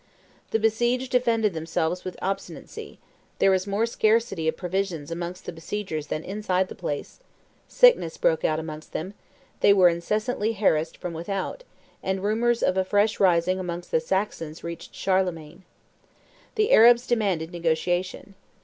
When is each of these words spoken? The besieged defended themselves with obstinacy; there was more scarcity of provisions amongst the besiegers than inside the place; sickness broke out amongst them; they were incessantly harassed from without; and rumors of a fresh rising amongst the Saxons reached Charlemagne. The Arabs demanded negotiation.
The 0.49 0.57
besieged 0.57 1.11
defended 1.11 1.53
themselves 1.53 2.03
with 2.03 2.17
obstinacy; 2.23 2.97
there 3.37 3.51
was 3.51 3.67
more 3.67 3.85
scarcity 3.85 4.47
of 4.47 4.57
provisions 4.57 5.11
amongst 5.11 5.45
the 5.45 5.51
besiegers 5.51 6.07
than 6.07 6.23
inside 6.23 6.69
the 6.69 6.73
place; 6.73 7.19
sickness 7.67 8.17
broke 8.17 8.43
out 8.43 8.57
amongst 8.59 8.93
them; 8.93 9.13
they 9.59 9.73
were 9.73 9.89
incessantly 9.89 10.53
harassed 10.53 10.97
from 10.97 11.13
without; 11.13 11.63
and 12.01 12.23
rumors 12.23 12.63
of 12.63 12.77
a 12.77 12.83
fresh 12.83 13.19
rising 13.19 13.59
amongst 13.59 13.91
the 13.91 13.99
Saxons 13.99 14.63
reached 14.63 14.95
Charlemagne. 14.95 15.65
The 16.55 16.71
Arabs 16.71 17.05
demanded 17.05 17.51
negotiation. 17.51 18.33